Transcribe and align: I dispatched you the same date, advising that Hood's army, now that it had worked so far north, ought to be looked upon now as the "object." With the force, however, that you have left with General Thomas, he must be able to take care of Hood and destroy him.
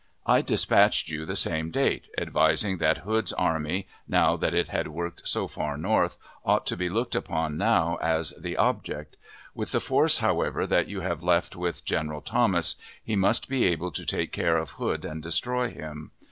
I 0.25 0.41
dispatched 0.41 1.09
you 1.09 1.27
the 1.27 1.35
same 1.35 1.69
date, 1.69 2.09
advising 2.17 2.79
that 2.79 3.05
Hood's 3.05 3.31
army, 3.33 3.87
now 4.07 4.35
that 4.35 4.51
it 4.55 4.69
had 4.69 4.87
worked 4.87 5.27
so 5.27 5.47
far 5.47 5.77
north, 5.77 6.17
ought 6.43 6.65
to 6.65 6.75
be 6.75 6.89
looked 6.89 7.13
upon 7.13 7.55
now 7.55 7.99
as 8.01 8.33
the 8.35 8.57
"object." 8.57 9.15
With 9.53 9.71
the 9.73 9.79
force, 9.79 10.17
however, 10.17 10.65
that 10.65 10.87
you 10.87 11.01
have 11.01 11.21
left 11.21 11.55
with 11.55 11.85
General 11.85 12.21
Thomas, 12.21 12.77
he 13.03 13.15
must 13.15 13.47
be 13.47 13.65
able 13.65 13.91
to 13.91 14.03
take 14.03 14.31
care 14.31 14.57
of 14.57 14.71
Hood 14.71 15.05
and 15.05 15.21
destroy 15.21 15.69
him. 15.69 16.09